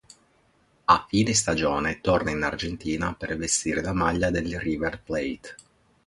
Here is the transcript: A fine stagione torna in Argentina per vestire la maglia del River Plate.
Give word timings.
A 0.85 1.05
fine 1.07 1.31
stagione 1.35 2.01
torna 2.01 2.31
in 2.31 2.41
Argentina 2.41 3.13
per 3.13 3.37
vestire 3.37 3.83
la 3.83 3.93
maglia 3.93 4.31
del 4.31 4.59
River 4.59 4.99
Plate. 5.03 5.55